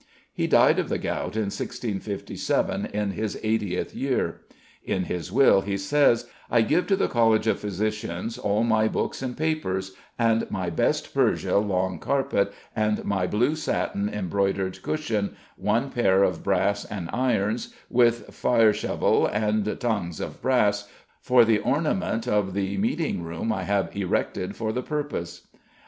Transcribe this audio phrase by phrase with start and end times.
[0.33, 4.41] He died of the gout in 1657 in his eightieth year.
[4.83, 9.21] In his will he says: "I give to the College of Physicians all my bookes
[9.21, 15.91] and papers, and my best Persia long carpet, and my blue satin embroyedyed cushion, one
[15.91, 20.89] pair of brass and irons, with fireshovell and tongues of brass,
[21.21, 25.47] for the ornament of the meeting room I have erected for the purpose.